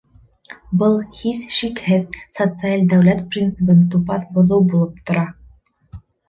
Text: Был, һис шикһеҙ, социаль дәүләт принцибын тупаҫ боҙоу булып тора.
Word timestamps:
Был, 0.83 0.95
һис 1.17 1.41
шикһеҙ, 1.57 2.17
социаль 2.37 2.87
дәүләт 2.95 3.21
принцибын 3.37 3.85
тупаҫ 3.93 4.25
боҙоу 4.39 4.65
булып 4.73 4.99
тора. 5.11 5.29